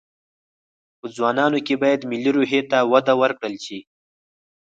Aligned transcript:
په 0.99 1.05
ځوانانو 1.15 1.59
کې 1.65 1.75
باید 1.83 2.07
ملي 2.11 2.31
روحي 2.37 2.61
ته 2.69 2.77
وده 2.91 3.13
ورکړل 3.21 3.55
شي 3.65 3.79